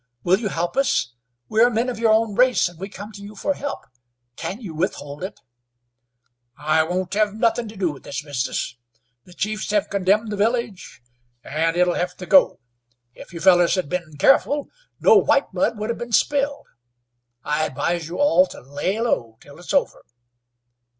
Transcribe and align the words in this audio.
Will 0.23 0.39
you 0.39 0.47
help 0.47 0.77
us? 0.77 1.13
We 1.47 1.61
are 1.61 1.69
men 1.69 1.87
of 1.87 1.99
your 1.99 2.11
own 2.11 2.33
race, 2.33 2.67
and 2.67 2.79
we 2.79 2.89
come 2.89 3.11
to 3.11 3.21
you 3.21 3.35
for 3.35 3.53
help. 3.53 3.85
Can 4.35 4.59
you 4.59 4.73
withhold 4.73 5.23
it?" 5.23 5.39
"I 6.57 6.81
won't 6.81 7.13
hev 7.13 7.35
nuthin' 7.35 7.67
to 7.67 7.77
do 7.77 7.91
with 7.91 8.01
this 8.01 8.23
bizness. 8.23 8.77
The 9.25 9.35
chiefs 9.35 9.69
hev 9.69 9.91
condemned 9.91 10.31
the 10.31 10.35
village, 10.37 11.03
an' 11.43 11.75
it'll 11.75 11.93
hev 11.93 12.17
to 12.17 12.25
go. 12.25 12.59
If 13.13 13.31
you 13.31 13.39
fellars 13.39 13.75
hed 13.75 13.89
been 13.89 14.17
careful, 14.17 14.69
no 14.99 15.13
white 15.17 15.51
blood 15.51 15.77
would 15.77 15.91
hev 15.91 15.99
been 15.99 16.11
spilled. 16.13 16.65
I 17.43 17.63
advise 17.67 18.07
you 18.07 18.17
all 18.17 18.47
to 18.47 18.59
lay 18.61 18.99
low 18.99 19.37
till 19.39 19.59
it's 19.59 19.71
over." 19.71 20.01